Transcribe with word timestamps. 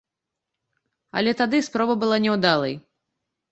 Але 1.21 1.31
тады 1.43 1.61
спроба 1.69 1.93
была 2.07 2.17
няўдалай. 2.27 2.75